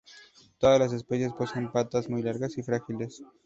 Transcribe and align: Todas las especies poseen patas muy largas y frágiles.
Todas 0.57 0.79
las 0.79 0.93
especies 0.93 1.31
poseen 1.31 1.71
patas 1.71 2.09
muy 2.09 2.23
largas 2.23 2.57
y 2.57 2.63
frágiles. 2.63 3.21